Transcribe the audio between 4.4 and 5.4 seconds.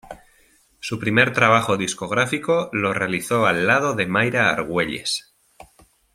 Argüelles.